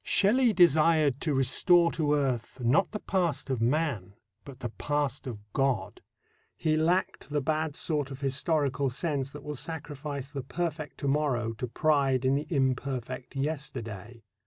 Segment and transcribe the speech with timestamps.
[0.03, 5.37] Shelley desired to restore to earth not the past of man but the past of
[5.53, 6.01] God.
[6.57, 11.53] He lacked the bad sort of historical sense that will sacrifice the perfect to morrow
[11.53, 14.23] to pride in the imperfect yesterday.